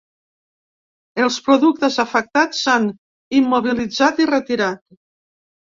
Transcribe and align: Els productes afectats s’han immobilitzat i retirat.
Els 1.25 1.37
productes 1.49 1.99
afectats 2.05 2.65
s’han 2.65 2.89
immobilitzat 3.43 4.25
i 4.27 4.31
retirat. 4.35 4.87